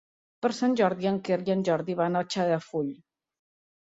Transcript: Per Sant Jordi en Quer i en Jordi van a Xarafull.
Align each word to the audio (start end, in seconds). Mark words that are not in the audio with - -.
Per 0.45 0.49
Sant 0.59 0.71
Jordi 0.79 1.09
en 1.11 1.21
Quer 1.29 1.37
i 1.49 1.55
en 1.55 1.61
Jordi 1.69 1.99
van 2.03 2.21
a 2.23 2.27
Xarafull. 2.37 2.93